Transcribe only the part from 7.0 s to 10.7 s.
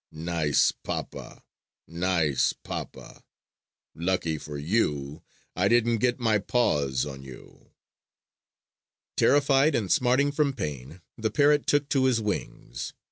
on you!" Terrified and smarting from